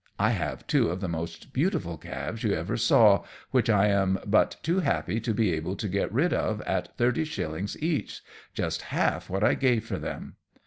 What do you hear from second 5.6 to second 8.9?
to get rid of at thirty shillings each just